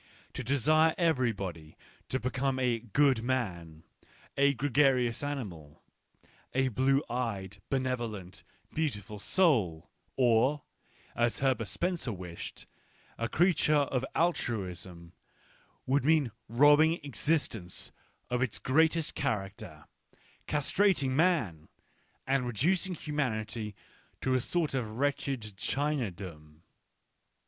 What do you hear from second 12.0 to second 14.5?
wished— a creature of al